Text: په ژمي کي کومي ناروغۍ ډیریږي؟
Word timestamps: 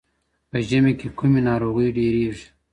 په 0.49 0.57
ژمي 0.67 0.93
کي 0.99 1.07
کومي 1.17 1.41
ناروغۍ 1.49 1.89
ډیریږي؟ 1.95 2.47